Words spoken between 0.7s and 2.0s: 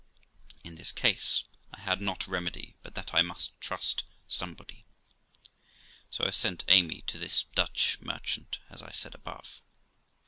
this case I